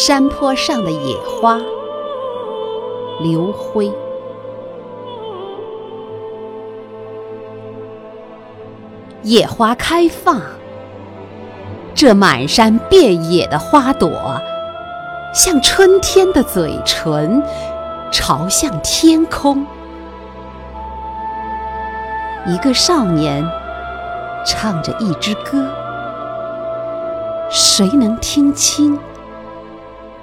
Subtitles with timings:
[0.00, 1.58] 山坡上的野花，
[3.20, 3.92] 刘辉。
[9.22, 10.40] 野花开放，
[11.96, 14.40] 这满山遍野的花朵，
[15.34, 17.42] 像春天的嘴唇，
[18.12, 19.66] 朝向天空。
[22.46, 23.44] 一个少年
[24.46, 25.66] 唱着一支歌，
[27.50, 28.96] 谁能听清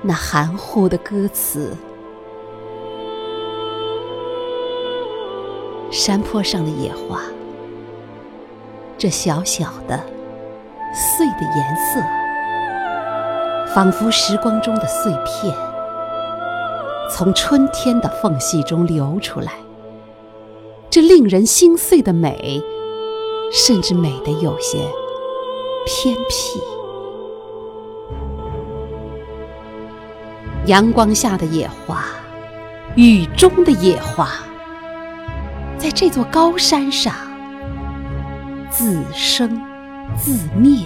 [0.08, 1.76] 那含糊的歌词？
[5.90, 7.23] 山坡上的野花。
[9.00, 10.00] 这小小的、
[10.94, 12.00] 碎的颜色，
[13.73, 15.52] 仿佛时光中的碎片，
[17.09, 19.53] 从春天的缝隙中流出来。
[20.92, 22.62] 这令人心碎的美，
[23.52, 24.78] 甚至美得有些
[25.88, 26.75] 偏僻。
[30.67, 32.03] 阳光下的野花，
[32.95, 34.30] 雨中的野花，
[35.77, 37.13] 在这座高山上。
[38.72, 39.61] 自生
[40.17, 40.85] 自灭，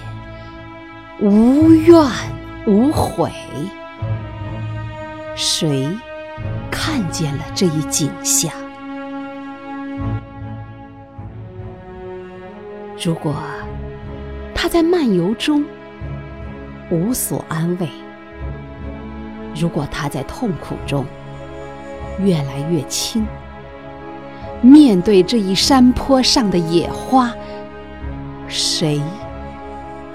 [1.19, 2.05] 无怨
[2.67, 3.31] 无悔。
[5.35, 5.89] 谁
[6.69, 8.51] 看见了这一景象？
[13.01, 13.33] 如果
[14.53, 15.63] 他在漫游中
[16.91, 17.89] 无所安慰，
[19.59, 21.05] 如果他在痛苦中
[22.17, 23.27] 越来越轻，
[24.61, 27.33] 面对这一山坡上的野花。
[28.47, 29.01] 谁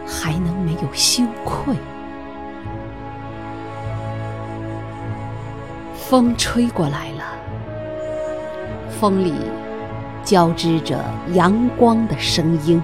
[0.06, 1.74] 还能没有羞愧？
[5.94, 7.24] 风吹过来了，
[8.98, 9.34] 风里
[10.24, 10.98] 交织着
[11.34, 12.82] 阳光的声音。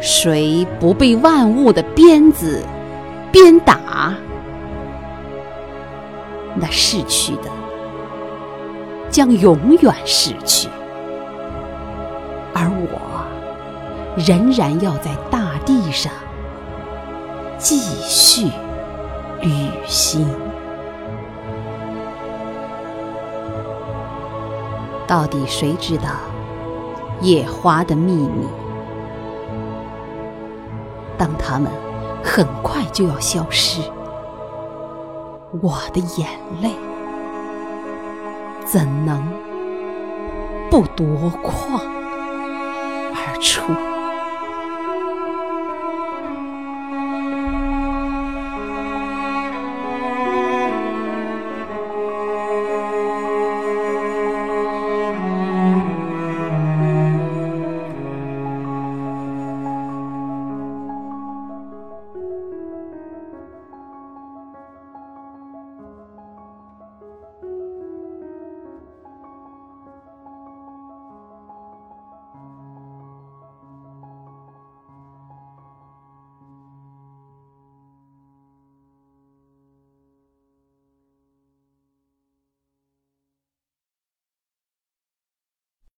[0.00, 2.62] 谁不被万物的鞭子
[3.32, 4.14] 鞭打？
[6.60, 7.50] 那逝去的
[9.10, 10.68] 将永远逝去。
[12.52, 13.24] 而我
[14.16, 16.12] 仍然要在大地上
[17.58, 18.50] 继续
[19.40, 20.28] 旅行。
[25.06, 26.08] 到底谁知道
[27.20, 28.48] 野花的秘密？
[31.16, 31.70] 当它们
[32.38, 33.80] 很快就要消失，
[35.60, 36.28] 我的眼
[36.62, 36.70] 泪
[38.64, 39.28] 怎能
[40.70, 41.04] 不夺
[41.42, 41.80] 眶
[43.12, 43.36] 而？
[43.42, 43.97] 出。